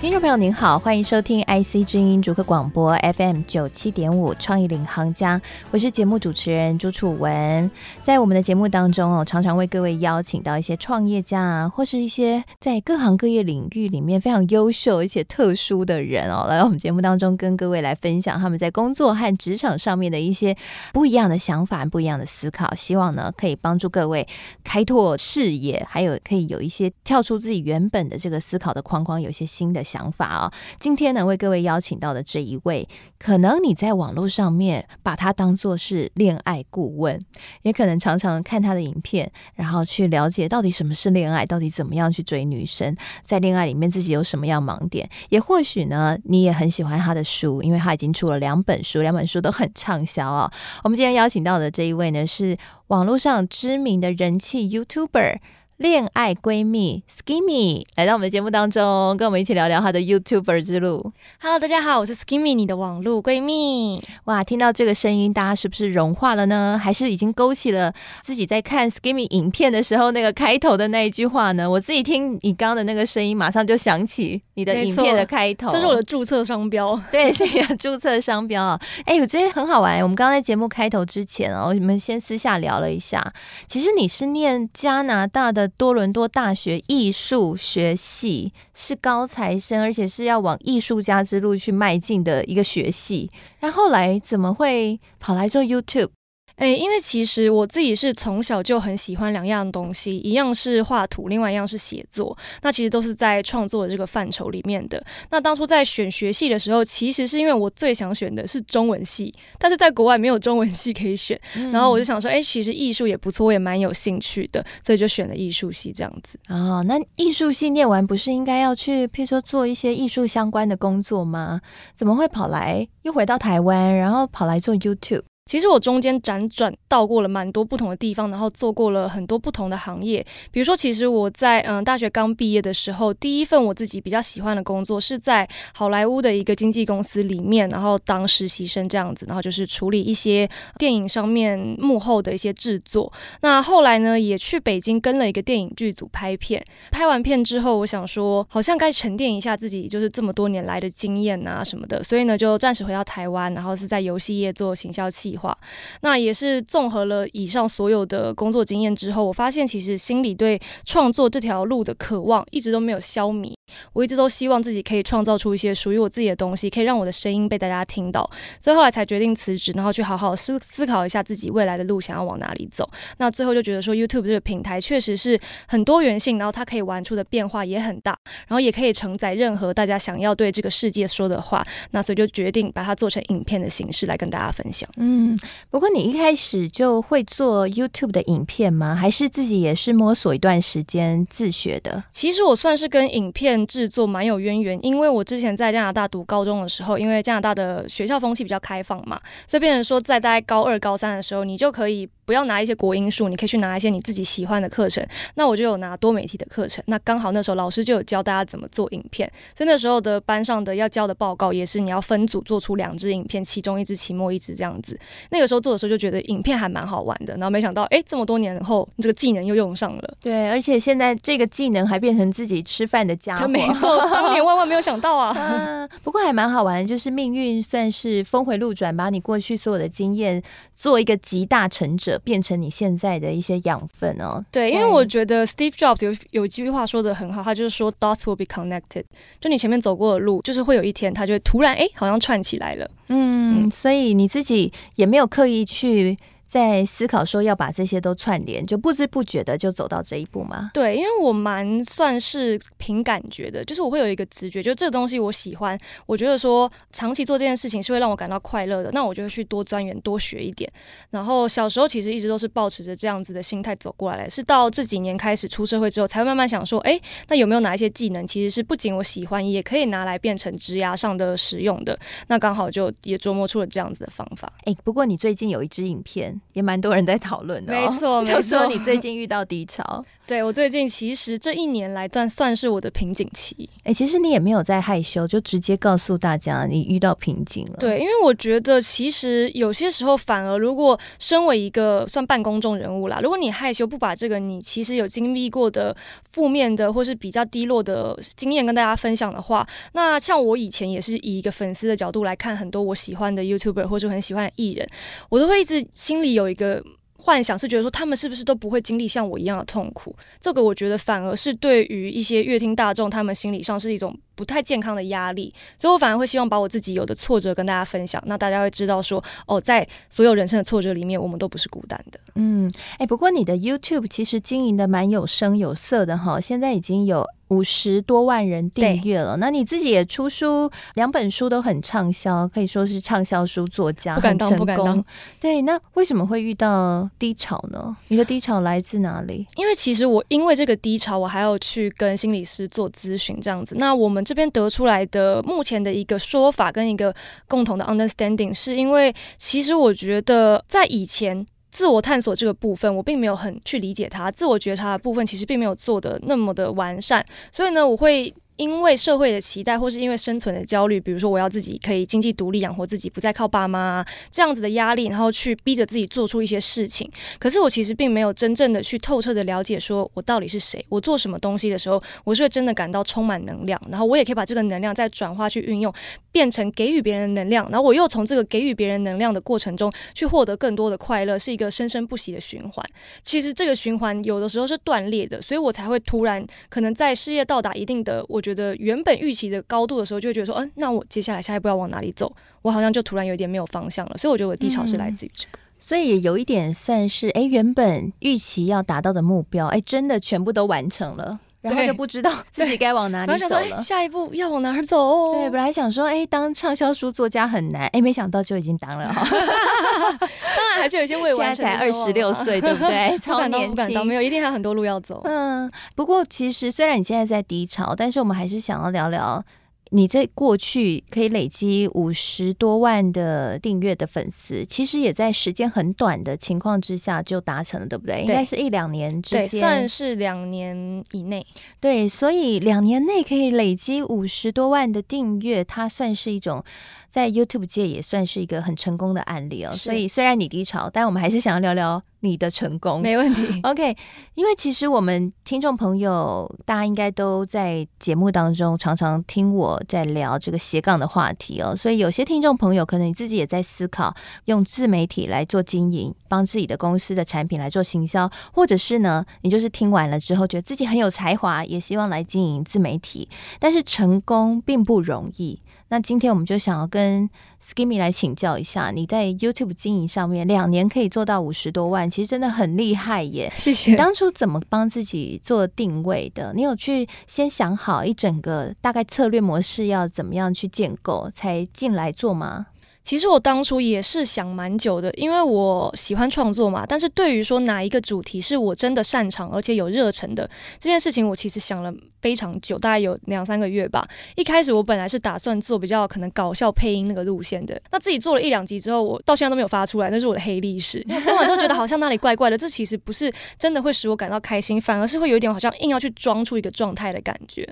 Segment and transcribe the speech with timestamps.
[0.00, 5.42] 听众朋友您好，欢迎收听 IC 之音主客广播 FM 九七点五创意领航家，
[5.72, 7.68] 我是节目主持人朱楚文。
[8.04, 20.56] 在我们的节目当中哦，常常为各位邀请到一些创业家啊，或是一些在各行各业领域里面非常优秀而且特殊的人哦，来到我们节目当中跟各位来分享他们在工作和职场上面的一些
[20.92, 24.24] 不一样的想法、不一样的思考，希望呢可以帮助各位
[24.62, 32.86] 开拓视野，还有可以有一些跳出自己原本的这个思考的框框，有些新的想法啊、哦，今天呢为各位邀请到的这一位，
[33.18, 37.18] 可能你在网络上面把他当做是恋爱顾问，
[37.62, 50.50] 也可能常常看他的影片，然后去了解到底什么是恋爱，到底怎么样去追女生，在恋爱里面自己有什么样盲点，也或许呢你也很喜欢他的书，因为他已经出了两本书，两本书都很畅销哦。
[50.84, 52.56] 我们今天邀请到的这一位呢是
[52.88, 55.38] 网络上知名的人气 YouTuber。
[55.78, 61.12] 恋爱闺蜜 Skimmy 来到我们的节目当中，跟我们一起聊聊她的 YouTuber 之路。
[61.40, 64.02] Hello，大家好，我是 Skimmy，你的网络闺蜜。
[64.24, 66.80] 哇，听到这个声音，大家是不是融化了呢？
[66.82, 71.70] 还是已经勾起了自己在看 Skimmy 影片的时候那个开头的那一句话呢？
[71.70, 75.70] 我自己听你刚刚的那个声音，马上就想起你的影片的开头。
[75.70, 78.80] 这是我的注册商标， 对，是你的注册商标啊。
[79.04, 80.02] 哎，我觉得很好玩。
[80.02, 83.32] 我们刚刚在节目开头之前哦，我们先私下聊了一下，
[83.68, 85.67] 其实你是念加拿大的。
[85.76, 93.30] 多伦多大学艺术学系是高材生，而且是要往艺术家之路去迈进的一个学系。
[93.60, 96.10] 那后来怎么会跑来做 YouTube？
[96.58, 102.36] 诶、欸，因为其实我自己是从小就很喜欢两样东西，一样是画图，另外一样是写作。
[102.62, 105.00] 那其实都是在创作的这个范畴里面的。
[105.30, 111.40] 那当初在选学系的时候，其实是因为我最想选的是中文系，但是在国外没有中文系可以选。
[111.54, 116.36] 嗯、然后我就想说，诶、欸，其实艺术也不错，我也蛮有兴趣的，所以就选了艺术系这样子。
[116.48, 121.60] 哦，那艺术系念完不是应该要去，譬如说做一些艺术相关的工作吗？
[121.94, 125.22] 怎么会跑来又回到台湾，然后跑来做 YouTube？
[125.48, 130.24] 其实我中间辗转到过了蛮多不同的地方，然后做过了很多不同的行业。
[130.50, 140.46] 比如说，其实我在嗯大学刚毕业的时候，第一份我自己比较喜欢的工作是在好莱坞的一个经纪公司里面，然后当实习生这样子，然后就是处理一些
[140.78, 143.10] 电影上面幕后的一些制作。
[143.40, 146.62] 那后来呢，也去北京跟了一个电影剧组拍片。
[146.90, 155.56] 拍完片之后，我想说，好像该沉淀一下自己就是这么多年来的经验啊什么的，所以呢，就暂时回到台湾，然后是在游戏业做行销企划。
[156.02, 163.54] 那也是综合了以上所有的工作经验之后，我发现其实心里对创作这条路的渴望一直都没有消弭。
[163.92, 168.28] 我一直都希望自己可以创造出一些属于我自己的东西，可以让我的声音被大家听到。
[168.60, 172.88] 所以后来才决定辞职，然后去好好思思考一下自己未来的路想要往哪里走。
[173.18, 181.62] 那最后就觉得说，YouTube 这个平台确实是很多元性，然后它可以玩出的变化也很大，然后也可以承载任何大家想要对这个世界说的话。
[181.90, 184.88] 那所以就决定把它做成影片的形式来跟大家分享。
[184.96, 185.27] 嗯。
[185.32, 185.38] 嗯
[185.70, 188.94] 不过你一开始就会做 YouTube 的影片吗？
[188.94, 192.02] 还是自己也是摸索一段时间自学的？
[192.10, 202.08] 其实我算是跟影片制作蛮有渊源，因为我之前在加拿大读高中的时候，因为加拿大的学校风气比较开放嘛，所以变成说在大概高二、高三的时候，你就可以。
[202.28, 205.02] 不要拿一些国英数，你可以去拿一些你自己喜欢的课程。
[205.36, 215.00] 那我就有拿多媒体的课程，那刚好那时候老师就有教大家怎么做影片，所以那时候的班上的要交的报告也是你要分组做出两支影片，其中一支期末一支这样子。
[215.30, 220.14] 那个时候做的时候就觉得影片还蛮好玩的，然后没想到哎，这么多年后这个技能又用上了。
[220.20, 223.48] 对，而且现在这个技能还变成自己吃饭的家伙。
[223.48, 225.34] 没错，当年万万没有想到啊。
[225.34, 230.42] 嗯， 不过还蛮好玩，就是命运算是峰回路转，把你过去所有的经验
[230.76, 233.18] 做一个集大成者，变成你现在。
[233.18, 239.02] 的一些养分哦，对，因为我觉得 Steve Jobs 有有一句话说的很好，他就是说 Dots will be connected，
[239.40, 242.88] 就你前面走过的路，就是会有一天，它就会突然哎，好像串起来了。
[243.08, 246.16] 嗯，嗯，所以你自己也没有刻意去。
[246.48, 250.70] 在思考说要把这些都串联，就不知不觉的就走到这一步吗？
[250.72, 260.72] 对，因为我蛮算是凭感觉的，就是我会有一个直觉，就这个东西我喜欢，我觉得说长期做这件事情是会让我感到快乐的，那我就会去多钻研、多学一点。
[261.10, 266.98] 然后小时候其实一直都是抱持着这样子的心态走过来的，是到这几年开始出社会之后，才会慢慢想说，哎，
[267.28, 271.98] 那有没有哪一些技能其实是不仅我喜欢，也可以拿来变成职涯上的使用的？
[272.28, 274.50] 那刚好就也琢磨出了这样子的方法。
[274.64, 276.37] 哎，不过你最近有一支影片。
[276.38, 280.04] 文也蛮多人在讨论的、哦，没错， 就说你最近遇到低潮。
[280.28, 283.56] 对，我最近其实这一年来算算是我的瓶颈期。
[283.78, 287.76] 哎、欸，其实你也没有在害羞，就直接告诉大家你遇到瓶颈了。
[287.80, 295.96] 对，因为我觉得其实有些时候反而，如果身为一个算半公众人物啦，如果你害羞不把这个你其实有经历过的
[296.30, 304.86] 负面的或是比较低落的经验跟大家分享的话，那像我以前也是以一个粉丝的角度来看很多我喜欢的 YouTuber 或者很喜欢的艺人，
[305.30, 306.84] 我都会一直心里有一个。
[307.20, 310.14] 幻想是觉得说他们是不是都不会经历像我一样的痛苦？
[310.40, 315.52] 这个我觉得反而是对于一些乐听大众，他们心理上是一种不太健康的压力。
[315.76, 322.20] 所以我反而会希望把我自己有的挫折跟大家分享，那大家会知道说哦，在所有人生的挫折里面，我们都不是孤单的。
[322.36, 327.26] 嗯，哎，不过你的 YouTube 其实经营的蛮有声有色的哈，现在已经有。
[327.48, 335.02] 五十多万人订阅了，那你自己也出书，两本书都很畅销，可以说是畅销书作家，不敢当，不敢当。
[335.40, 337.96] 对，那为什么会遇到低潮呢？
[338.08, 339.46] 你的低潮来自哪里？
[339.56, 343.74] 因为其实我因为这个低潮，我还要去跟心理师做咨询，这样子。
[343.78, 347.14] 那我们这边得出来的目前的一个说法跟一个
[347.48, 351.46] 共同的 understanding，是因为其实我觉得在以前。
[351.70, 354.30] 自我探索这个部分，我并没有很去理解它。
[354.30, 358.34] 自我觉察的部分，其实并没有做的那么的完善，所以呢，我会。
[358.58, 367.08] 因为社会的期待，或是因为生存的焦虑，比如说我要自己可以经济独立养活自己，不再靠爸妈这样子的压力，然后去逼着自己做出一些事情。
[367.38, 375.94] 可是我其实并没有真正的去透彻的了解，说我到底是谁，我做什么东西的时候，我是会真的感到充满能量，然后我也可以把这个能量再转化去运用，
[376.32, 382.84] 变成给予别人能量，然后我又从这个给予别人能量的过程中去获得更多的快乐，是一个生生不息的循环。
[383.22, 392.34] 其实这个循环有的时候是断裂的，所以我才会突然可能在事业到达一定的，我觉得原本预期的高度的时候，就会觉得说，嗯、那我接下来下一步要往哪里走？
[392.62, 394.16] 我好像就突然有点没有方向了。
[394.16, 403.82] 所以我觉得我的低潮是来自于这个，所以也有一点算是，哎，原本预期要达到的目标，哎，真的全部都完成了，然后就不知道自己该往哪里走了。
[403.82, 405.32] 下一步要往哪儿走？
[405.34, 409.26] 对，本来想说，哎，当畅销书作家很难，哎，没想到就已经当了哈。
[409.28, 411.56] 当然还是有一些未完成。
[411.56, 413.18] 现在才二十六岁，对不对？
[413.20, 415.20] 超年轻，没有，一定还有很多路要走。
[415.24, 419.42] 嗯，不过其实虽然你现在在低潮，但是我们还是想要聊聊。
[419.90, 428.16] 你这过去可以累积五十多万的订阅的粉丝，其实也在时间很短的情况之下就达成了，对不对？
[428.16, 431.46] 对，应该是一两年之间，算是两年以内。
[431.80, 436.64] 对，所以两年内可以累积五十多万的订阅，它算是一种。
[437.10, 443.00] 在 YouTube 界也算是一个很成功的案例哦，所以虽然你低潮，但我们还是想要聊聊你的成功。
[443.00, 443.96] 没问题， OK。
[444.34, 463.28] 因为其实我们听众朋友，大家应该都在节目当中常常听我在聊这个斜杠的话题哦，所以有些听众朋友可能你自己也在思考用自媒体来做经营，帮自己的公司的产品来做行销，或者是呢，你就是听完了之后觉得自己很有才华，也希望来经营自媒体，
[463.58, 465.60] 但是成功并不容易。
[465.90, 467.28] 那今天我们就想要跟
[467.66, 473.50] Skimmy 来请教一下，你在 YouTube 经营上面两年可以做到五十多万，其实真的很厉害耶！
[473.56, 473.92] 谢谢。
[473.92, 476.52] 你当初怎么帮自己做定位的？
[476.54, 482.66] 你有去先想好一整个大概策略模式要怎么样去建构，才进来做吗？
[483.02, 486.84] 其实我当初也是想蛮久的，因为我喜欢创作嘛。
[486.86, 490.48] 但是对于说哪一个主题是我真的擅长而且有热忱的
[490.78, 491.90] 这件事情，我其实想了
[492.20, 494.06] 非常久，大概有两三个月吧。
[494.34, 501.02] 一开始我本来是打算做比较可能搞笑配音那个路线的，那自己做了一两集之后，我到现在都没有发出来，那是我的黑历史。
[501.24, 507.66] 做完之后觉得好像那里怪怪的，这其实不是真的会使我感到开心，反而是会有一点好像硬要去装出一个状态的感觉。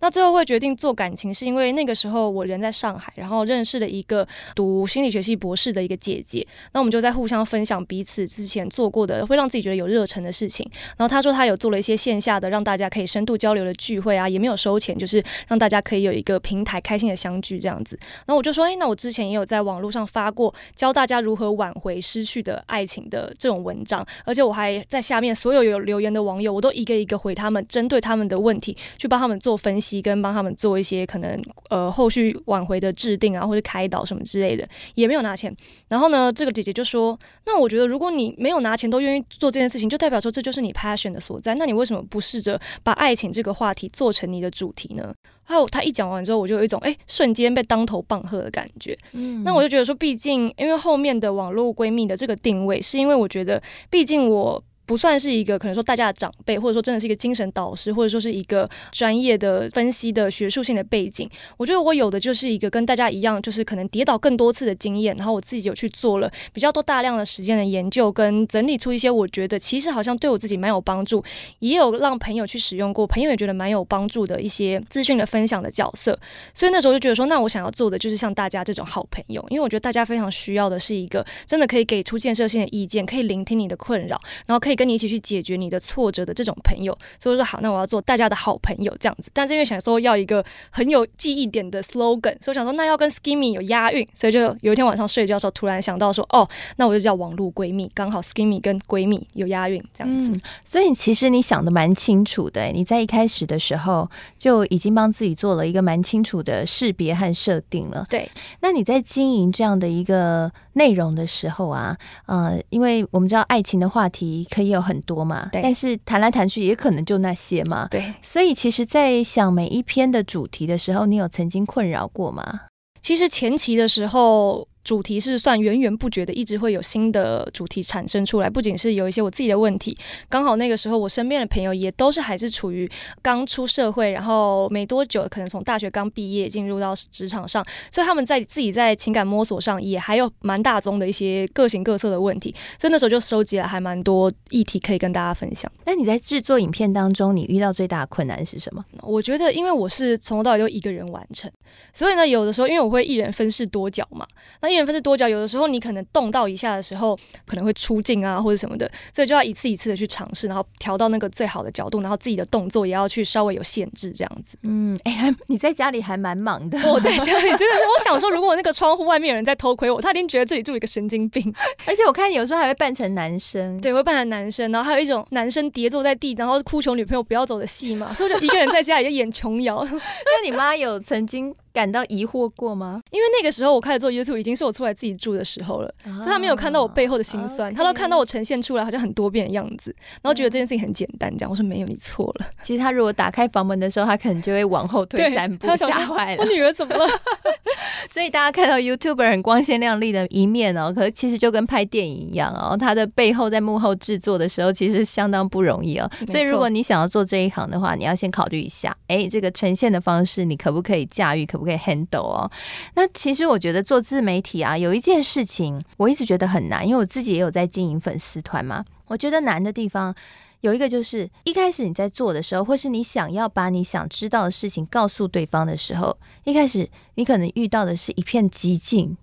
[0.00, 4.26] 那最后会决定做感情，是因为那个时候我人在上海，然后认识了一个
[4.56, 4.69] 读。
[4.86, 10.68] 心理学系博士的一个姐姐，那我们就在互相分享彼此之前做过的会让自己觉得有热忱的事情。
[10.96, 17.98] 然后她说她有做了一些线下的让大家可以深度交流的聚会啊，也没有收钱，就是让大家可以有一个平台开心的相聚这样子。
[18.26, 34.59] 然后我就说，哎，那我之前也有在网络上发过教大家如何挽回失去的爱情的这种文章，而且我还在下面所有有留言的网友，我都一个一个回他们，针对他们的问题去帮他们做分析，跟帮他们做一些可能呃后续挽回的制定啊，或者开导什么之类的。
[34.94, 35.54] 也没有拿钱，
[35.88, 41.54] 然后呢，这个姐姐就说：“那我觉得，如果你没有拿钱都愿意做这件事情，就代表说这就是你 passion 的所在。
[41.54, 45.12] 那你为什么不试着把爱情这个话题做成你的主题呢？”
[45.42, 48.96] 还有她一讲完之后，我就有一种哎，瞬间被当头棒喝的感觉。
[49.12, 54.62] 嗯，那我就觉得说，毕竟因为后面的网络闺蜜的这个定位，是因为我觉得，毕竟我。
[54.90, 61.30] 不算是一个可能说大家的长辈，或者说真的是一个精神导师，或者说是一个专业的分析的学术性的背景。
[61.56, 71.22] 我觉得我有的就是一个跟大家一样，就是可能跌倒更多次的经验，然后我自己有去做了比较多大量的时间的研究，跟整理出一些我觉得其实好像对我自己蛮有帮助，
[71.60, 76.18] 也有让朋友去使用过，朋友也觉得蛮有帮助的一些资讯的分享的角色。
[76.52, 84.79] 所以那时候就觉得说，那我想要做的就是像大家这种好朋友，因为我觉得大家非常需要的是一个真的可以给出建设性的意见，可以聆听你的困扰，然后可以。
[84.80, 89.30] 跟你一起去解决你的挫折的这种朋友，所以说好，那我要做大家的好朋友这样子。
[89.34, 100.30] 但是因为想说要一个很有记忆点的 slogan，所以我想说那要跟 Skimmy 有押韵，所以就有一天晚上睡觉的时候突然想到说，哦，那我就叫网络闺蜜，刚好 Skimmy 跟闺蜜有押韵这样子。
[100.30, 108.06] 嗯，所以其实你想的蛮清楚的，你在一开始的时候就已经帮自己做了一个蛮清楚的识别和设定了。
[108.08, 111.96] 对，那你在经营这样的一个内容的时候啊，
[112.26, 118.14] 呃，因为我们知道爱情的话题可以有很多嘛，对，但是谈来谈去也可能就那些嘛，对。
[118.22, 122.60] 所以其实，在想每一篇的主题的时候，你有曾经困扰过吗？
[123.02, 124.66] 其实前期的时候。
[124.82, 128.48] 主题是算源源不绝的，一直会有新的主题产生出来。
[128.48, 129.96] 不仅是有一些我自己的问题，
[130.28, 132.90] 刚好那个时候我身边的朋友也都是还是处于
[133.22, 142.54] 刚出社会，然后没多久，可能从大学刚毕业进入到职场上，所以他们在自己在情感摸索上也还有蛮大宗的一些各形各色的问题。
[142.78, 145.70] 所以那时候就收集了还蛮多议题可以跟大家分享。
[145.84, 148.84] 那你在制作影片当中，你遇到最大的困难是什么？
[149.02, 151.50] 我觉得，因为我是从头到尾都一个人完成，
[151.92, 154.26] 所以呢，有的时候因为我会一人分饰多角嘛，
[154.62, 164.56] 那一人分饰多角，有的时候你可能动到一下的时候，可能会出镜啊或者什么的，所以就要一次一次的去尝试，然后调到那个最好的角度，然后自己的动作也要去稍微有限制这样子。
[164.62, 166.78] 嗯，哎、欸，你在家里还蛮忙的。
[166.90, 171.52] 我在家里真的是，我想说，如果那个窗户外面有人在偷窥我，他一定觉得这里住一个神经病。
[171.86, 179.84] 而且我看你有时候还会扮成男生，对，会扮成男生，然后还有一种男生跌坐在地，然后哭求女朋友不要走的戏嘛，所以我就一个人在家里就演琼瑶。
[179.90, 183.00] 那你妈有曾经感到疑惑过吗？
[183.10, 191.30] 因为那个时候我开始做 YouTube 已经是我出来自己住的时候了，哦、所以他没有看到我背后的心酸，他、都看到我呈现出来好像很多变的样子，然后觉得这件事情很简单。
[191.36, 192.46] 这样、嗯、我说没有，你错了。
[192.62, 196.42] 其实他如果打开房门的时候，他可能就会往后退三步，吓坏了。
[196.42, 197.06] 我女儿怎么了？
[198.10, 206.10] 所以大家看到 YouTuber 很光鲜亮丽的一面哦，可是其实就跟拍电影一样哦，他的背后在幕后制作的时候其实相当不容易哦。
[206.26, 212.50] 所以如果你想要做这一行的话，你要先考虑一下，哎，这个呈现的方式你可不可以驾驭，可不可以 handle 哦？
[212.94, 218.84] 那其实我觉得做自媒体啊，有一件事情我一直觉得很难，因为我自己也有在经营粉丝团嘛。
[219.06, 220.14] 我觉得难的地方
[220.60, 229.16] 有一个就是，一开始你在做的时候，或是你想要把你想知道的事情告诉对方的时候，一开始你可能遇到的是一片寂静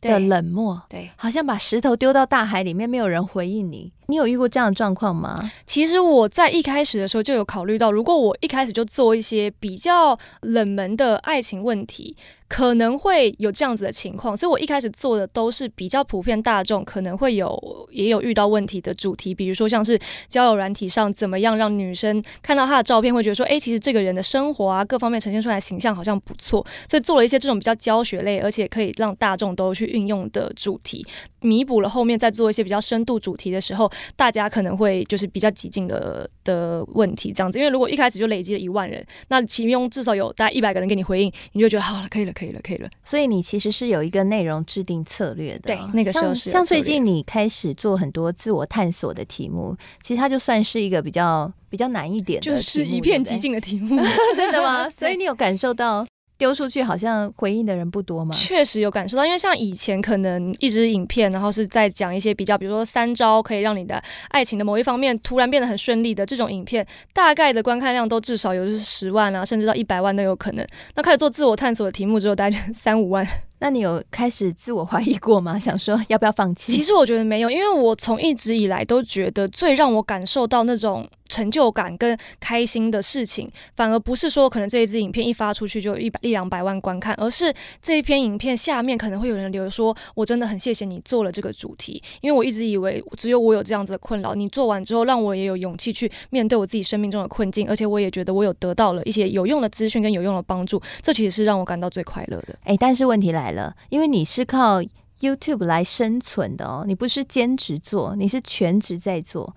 [0.00, 3.92] 的冷漠，对，对，好像把石头丢到大海里面，没有人回应你。
[4.06, 5.50] 你有遇过这样的状况吗？
[5.66, 12.14] 其实我在一开始的时候就有考虑到，如果我一开始就做一些比较冷门的爱情问题，
[12.46, 14.36] 可能会有这样子的情况。
[14.36, 31.04] 所以我一开始做的都是比较普遍大众，可能会有也有遇到问题的主题，比如说像是交友软体上怎么样让女生看到她的照片会觉得说，哎，其实这个人的生活啊各方面呈现出来形象好像不错，所以做了一些这种比较教学类，而且可以让大众都去运用的主题，
[31.40, 33.90] 弥补了后面在做一些比较深度主题的时候。
[34.16, 42.88] 大家可能会就是比较激进的的问题这样子，因为如果一开始就累积了一万人，那其中至少有大概一百个人给你回应，你就觉得好了，可以了，可以了，可以了。
[43.04, 45.60] 所以你其实是有一个内容制定策略的。
[45.66, 54.00] 对，那个时候是像，像最近你开始做很多自我探索的题目，其实它就算是一个比较比较难一点的，就是一片寂静的题目，
[54.36, 54.88] 真的吗？
[54.90, 56.06] 所以你有感受到？
[56.36, 58.34] 丢出去好像回应的人不多嘛？
[58.34, 70.66] 确实有感受到，因为像以前可能一支影片，然后是在讲一些比较，比如说三招可以让你的爱情的某一方面突然变得很顺利的这种影片，大概的观看量都至少有就是十万啊，甚至到一百万都有可能。
[70.96, 73.26] 那开始做自我探索的题目之后，大概就三五万。
[73.60, 75.58] 那你有开始自我怀疑过吗？
[75.58, 76.72] 想说要不要放弃？
[76.72, 81.08] 其实我觉得没有，因为我从一直以来都觉得最让我感受到那种。
[81.28, 104.80] 成就感跟开心的事情，反而不是说可能这一支影片一发出去就一百一两百万观看，而是这一篇影片下面可能会有人留言说：“我真的很谢谢你做了这个主题，因为我一直以为只有我有这样子的困扰，你做完之后让我也有勇气去面对我自己生命中的困境，而且我也觉得我有得到了一些有用的资讯跟有用的帮助，这其实是让我感到最快乐的。”哎，但是问题来了，因为你是靠
[105.20, 109.56] YouTube 来生存的哦，你不是兼职做，你是全职在做。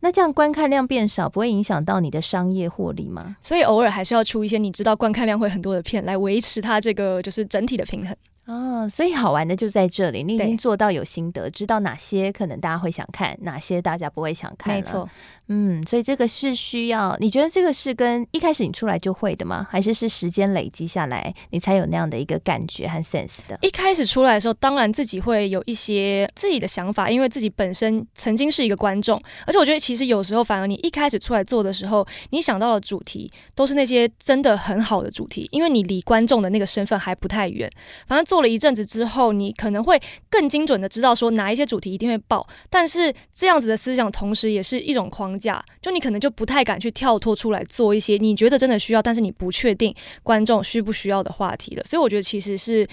[0.00, 3.36] 那这样观看量变少，不会影响到你的商业获利吗？
[3.42, 8.14] 所以偶尔还是要出一些你知道观看量会很多的片，来维持它这个就是整体的平衡。
[8.46, 14.72] 哦，所以好玩的就在这里，你已经做到有心得，知道哪些可能大家会想看，哪些大家不会想看。
[14.72, 15.08] 没错，
[15.48, 19.66] 嗯，所以这个是需要，你觉得这个是跟一开始你出来就会的吗？
[19.68, 23.58] 还是是时间累积下来，你才有那样的一个感觉和 sense 的？
[23.62, 37.68] 一开始出来的时候，当然自己会有一些自己的想法，因为自己本身曾经是一个观众，而且我觉得其实有时候反而你一开始出来做的时候，你想到的主题都是那些真的很好的主题，因为你离观众的那个身份还不太远，
[38.06, 38.35] 反正做。
[38.36, 51.84] 做了一阵子之后，你可能会更精准的知道说哪一些主题一定会爆，但是这样子的思想同时也是一种框架，就你可能就不太敢去跳脱出来做一些你觉得真的需要，但是你不确定观众需不需要的话题了。
[51.84, 52.86] 所以我觉得其实是，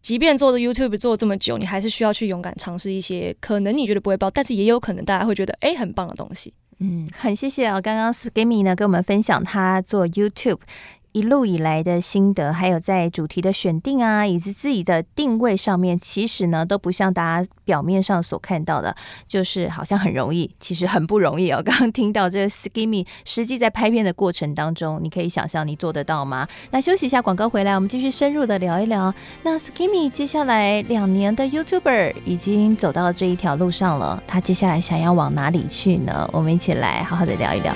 [0.00, 6.54] 即便做的 YouTube 做这么久，你还是需要去勇敢尝试一些可能你觉得不会爆，但是也有可能大家会觉得哎很棒的东西。
[6.78, 10.60] 嗯，很谢谢啊，刚刚 Skimmy 呢跟我们分享他做 YouTube。
[11.16, 18.94] 一路以来的心得，还有在主题的选定啊，以及自己的定位上面，其实呢都不像大家表面上所看到的，
[19.26, 21.62] 就是好像很容易，其实很不容易哦。
[21.64, 26.46] 刚刚听到这个 Skimmy，实际在拍片的过程当中，你可以想象你做得到吗？
[26.70, 29.14] 那休息一下，广告回来，我们继续深入的聊一聊。
[29.42, 36.28] 那 Skimmy 接下来两年的 YouTuber 已经走到这一条路上了，他接下来想要往哪里去呢？
[36.30, 37.74] 我们一起来好好的聊一聊。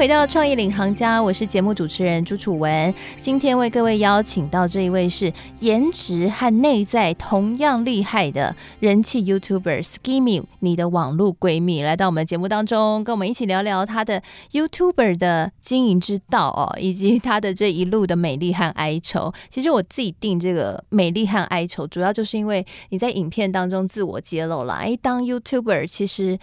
[0.00, 2.94] 回到创意领航家，我是节目主持人朱楚文。
[3.20, 19.30] 今天为各位邀请到这一位是颜值和内在同样厉害的人气 YouTuber Skimmy，你的网络闺蜜，来到我们节目当中，跟我们一起聊聊她的 YouTuber 的经营之道哦，以及她的这一路的美丽和哀愁。
[19.50, 24.72] 其实我自己定这个美丽和哀愁，主要就是因为你在影片当中自我揭露了。
[24.76, 26.38] 哎，当 YouTuber 其实。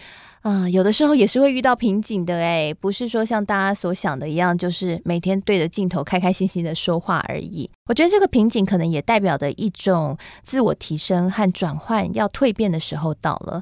[0.47, 7.69] 啊、有的时候也是会遇到瓶颈的诶，不是说像大家所想的一样，就是每天对着镜头开开心心的说话而已。
[7.89, 13.61] 我觉得这个瓶颈可能也代表着一种自我提升和转换要蜕变的时候到了。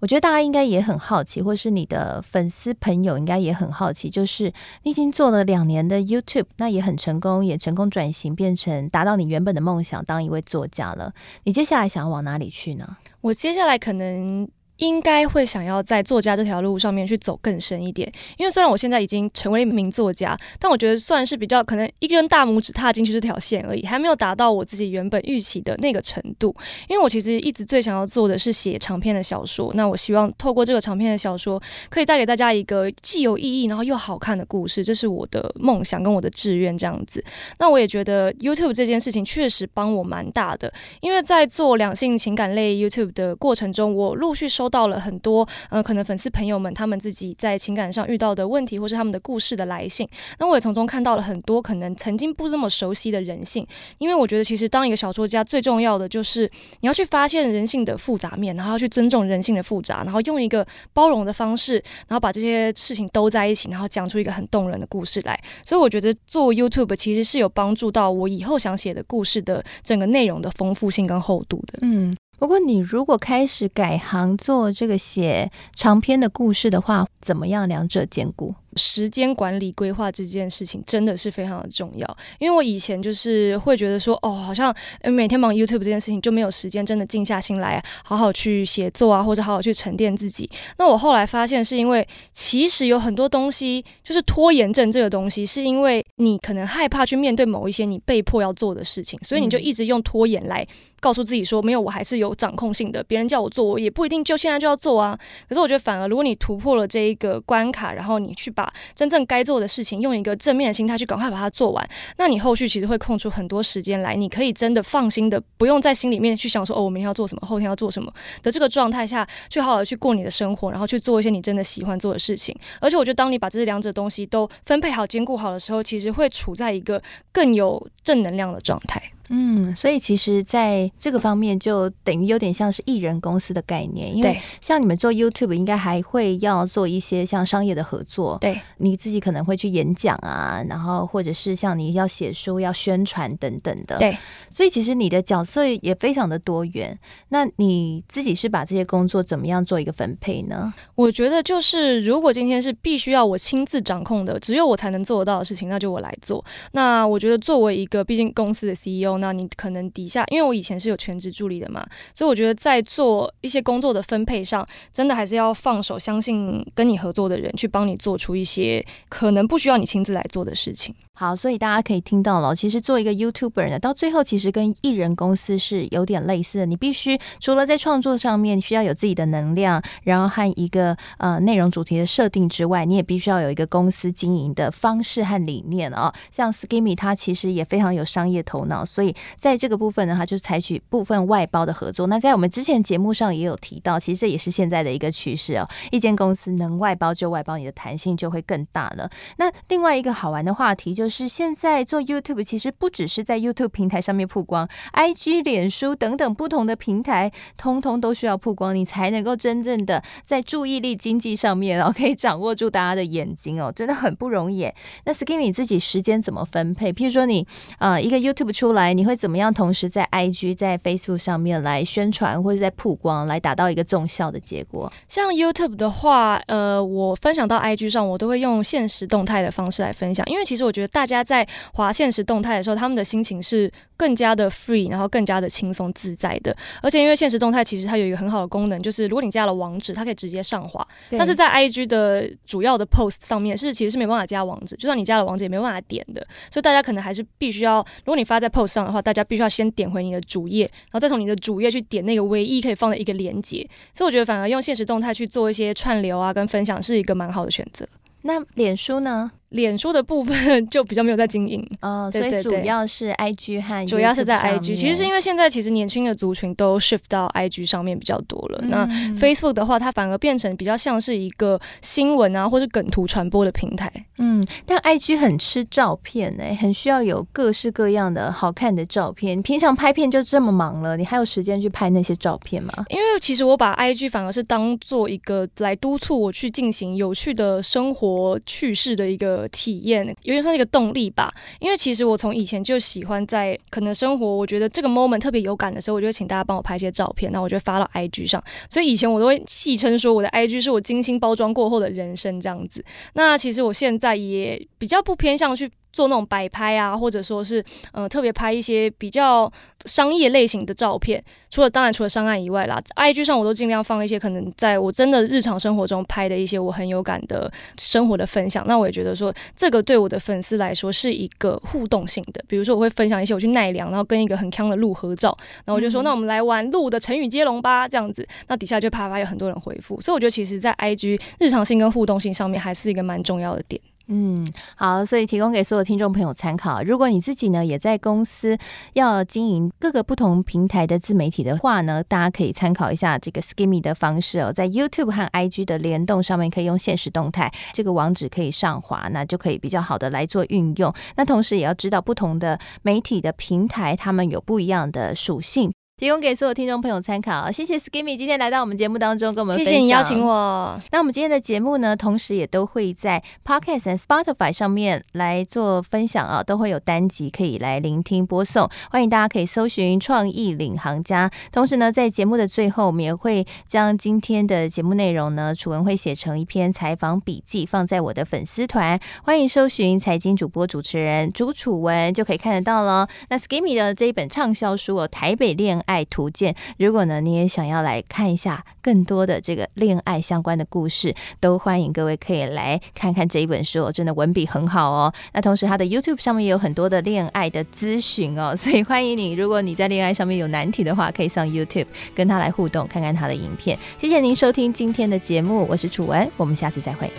[0.00, 11.14] 我觉得大家应该也很好奇，或是你的粉丝朋友应该也很好奇，就是你已经做了两年的 YouTube，那也很成功，也成功转型变成达到你原本的梦想，当一位作家了。
[11.44, 12.98] 你接下来想要往哪里去呢？
[13.22, 14.46] 我接下来可能。
[14.78, 26.54] 应该会想要在作家这条路上面去走更深一点，因为虽然我现在已经成为了一名作家，但我觉得算是比较可能一根大拇指踏进去这条线而已，还没有达到我自己原本预期的那个程度。
[26.88, 37.24] 因为我其实一直最想要做的是写长篇的小说，那我希望透过这个长篇的小说，可以带给大家一个既有意义然后又好看的故事，这是我的梦想跟我的志愿这样子。
[37.58, 44.65] 那我也觉得 YouTube 这件事情确实帮我蛮大的，因为在做两性情感类 YouTube 的过程中，我陆续收。
[44.66, 50.08] 收到了很多，呃，可能粉丝朋友们他们自己在情感上遇到的问题，或是他们的故事的来信。
[50.40, 53.64] 那我也从中看到了很多可能曾经不那么熟悉的人性。
[53.98, 56.50] 因为我觉得，其实当一个小说家最重要的就是
[56.80, 61.74] 你要去发现人性的复杂面，然后要去尊重人性的复杂，然后用一个包容的方式，
[62.08, 65.40] 然后把这些事情都在一起，然后讲出一个很动人的故事来。
[65.64, 71.78] 所以我觉得做 YouTube 其实是有帮助到我以后想写的故事的整个内容的丰富性跟厚度的。
[71.82, 72.12] 嗯。
[72.38, 78.54] 不过，你如果开始改行做这个写长篇的故事的话，怎么样两者兼顾？
[78.76, 90.48] 时间管理规划这件事情真的是非常的重要，因为我以前就是会觉得说，哦，好像每天忙 YouTube 这件事情就没有时间真的静下心来好好去写作啊，或者好好去沉淀自己。
[90.78, 100.66] 那我后来发现，是因为其实有很多东西，就是拖延症这个东西，是因为你可能害怕去面对某一些你被迫要做的事情，所以你就一直用拖延来
[101.00, 105.18] 告诉自己说，没有，我还是有掌控性的，别人叫我做，我也不一定就现在就要做啊。
[105.48, 122.56] 可是我觉得，反而如果你突破了这一个关卡，然后你去把真正该做的事情，用一个正面的心态去赶快把它做完，那你后续其实会空出很多时间来，你可以真的放心的，不用在心里面去想说哦，我明天要做什么，后天要做什么的这个状态下，去好好去过你的生活，然后去做一些你真的喜欢做的事情。
[122.80, 127.02] 而且我觉得，当你把这两者东西都分配好、兼顾好的时候，其实会处在一个
[127.32, 129.02] 更有正能量的状态。
[129.28, 144.16] 嗯，所以其实在这个方面就等于有点像是艺人公司的概念，因为像你们做 YouTube 应该还会要做一些像商业的合作，对，你自己可能会去演讲啊，然后或者是像你要写书、要宣传等等的，对，
[144.50, 146.96] 所以其实你的角色也非常的多元。
[147.30, 150.72] 那你自己是把这些工作怎么样做一个分配呢？
[150.94, 156.44] 我觉得就是如果今天是必须要我亲自掌控的，只有我才能做得到的事情，那就我来做。
[156.72, 159.15] 那我觉得作为一个毕竟公司的 CEO。
[159.18, 170.94] 那你可能底下，因为我以前是有全职助理的嘛，所以我觉得在做一些工作的分配上，真的还是要放手，相信跟你合作的人去帮你做出一些可能不需要你亲自来做的事情。
[171.18, 176.66] 好，所以大家可以听到了，其实做一个 YouTuber 呢，到最后其实跟艺人公司是有点类似的。
[176.66, 189.05] 你必须除了在创作上面需要有自己的能量，然后和一个呃内容主题的设定之外，你也必须要有一个公司经营的方式和理念啊、像 Skimmy 他其实也非常有商业头脑，所以
[189.40, 192.06] 在这个部分呢，他就采取部分外包的合作。
[192.06, 195.68] 那在我们之前节目上也有提到，其实这也是现在的一个趋势哦。
[195.90, 199.10] 一间公司能外包就外包，你的弹性就会更大了。
[199.38, 201.06] 那另外一个好玩的话题就。
[201.08, 214.70] 是现在做 YouTube，其实不只是在 YouTube 平台上面曝光，IG、脸书等等不同的平台，通通都需要曝光，你才能够真正的在注意力经济上面哦，可以掌握住大家的眼睛哦，真的很不容易。
[215.04, 216.92] 那 Skimmy 你自己时间怎么分配？
[216.92, 217.46] 譬如说你
[217.78, 224.92] 呃一个 YouTube 出来，你会怎么样同时在 IG、在 Facebook 上面来宣传，或者在曝光，来达到一个重效的结果？
[225.06, 230.86] 像 YouTube 的话，呃，我分享到 IG 上，我都会用现实动态的方式来分享，因为其实我觉得。
[230.96, 236.56] 大家在滑现实动态的时候，他们的心情是更加的 free，然后更加的轻松自在的。
[236.80, 240.86] 而且因为现实动态其实它有一个很好的功能，就是如果你加了网址，它可以直接上滑。
[241.10, 246.26] 但是在 IG 的主要的 post 上面是其实是没办法加网址，就算你加了网址也没办法点的。
[246.50, 253.68] 所以大家可能还是必须要，如果你发在 post 上的话，大家必须要先点回你的主页，然后再从你的主页去点那个唯一可以放的一个连接。
[253.92, 257.86] 所以我觉得反而用现实动态去做一些串流啊跟分享是一个蛮好的选择。
[258.22, 259.30] 那脸书呢？
[259.50, 260.34] 脸书的部分
[260.68, 268.58] 就比较没有在经营哦，所以主要是 IG 和主要是在 IG，其实是因为现在其实年轻的族群都 shift 到 IG 上面比较多了。
[268.62, 268.86] 嗯、那
[269.18, 273.90] Facebook 的话，它反而变成比较像是一个新闻啊或是梗图传播的平台。
[274.18, 279.40] 嗯，但 IG 很吃照片哎、欸，很需要有各式各样的好看的照片。
[279.42, 282.72] 平常拍片就这么忙了，你还有时间去拍那些照片吗？
[282.88, 289.35] 因为其实我把 IG 反而是当做一个来督促我去进行有趣的生活趣事的一个。
[289.48, 298.42] 体验有点算是一个动力吧，因为其实我从以前就喜欢在可能生活，我觉得这个 moment 特别有感的时候，我就会请大家帮我拍一些照片，那我就发到 IG 上。
[298.70, 302.84] 所以以前我都会戏称说我的 IG 是我精心包装过后的人生这样子。
[303.14, 305.70] 那其实我现在也比较不偏向去。
[305.96, 309.50] 做那种摆拍啊，或者说是呃特别拍一些比较
[309.86, 318.62] 商业类型的照片，除了当然除了上岸以外啦，IG 上我都尽量放一些可能在我真的日常生活中拍的一些我很有感的生活的分享。
[318.68, 333.80] 那我也觉得说这个对我的粉丝来说是一个互动性的，比如说我会分享一些我去奈良，然后跟一个很康的鹿合照，然后我就说、嗯、那我们来玩鹿的成语接龙吧，这样子，那底下就啪啪有很多人回复，所以我觉得其实在 IG 日常性跟互动性上面还是一个蛮重要的点。
[334.08, 336.80] 嗯，好，所以提供给所有听众朋友参考。
[336.82, 338.56] 如果你自己呢也在公司
[338.92, 350.94] 要经营各个不同平台的自媒体的话呢，大家可以参考一下这个 Skimmy 的方式哦，在 YouTube 和 IG 的联动上面可以用限时动态，这个网址可以上滑，那就可以比较好的来做运用。
[351.16, 355.72] 那同时也要知道不同的媒体的平台，他们有不一样的属性。
[355.98, 359.72] 提供给所有听众朋友参考，谢谢 Skimmy 今天来到我们节目当中跟我们分享。
[359.72, 360.78] 谢谢你邀请我。
[360.92, 368.68] 那我们今天的节目呢，同时也都会在 Podcast 和 Spotify 上面来做分享啊，都会有单集可以来聆听播送。
[368.90, 371.30] 欢迎大家可以搜寻“创意领航家”。
[371.50, 379.00] 同时呢，在节目的最后，我们也会将今天的节目内容呢，楚文会写成一篇采访笔记，放在我的粉丝团。
[379.24, 383.08] 欢迎搜寻财经主播主持人朱楚文，就可以看得到了。
[383.30, 386.04] 那 Skimmy 的这一本畅销书哦，《台北恋爱》。
[386.08, 395.12] 图鉴，如果呢你也想要来看一下更多的这个恋爱相关的故事，都欢迎各位可以来看看这一本书，真的文笔很好哦。
[395.32, 403.78] 那同时他的 YouTube 上面也有很多的恋爱的咨询哦，所以欢迎你，如果你在恋爱上面有难题的话，可以上 YouTube 跟他来互动，看看他的影片。
[403.98, 407.10] 谢谢您收听今天的节目，我是楚文，我们下次再会。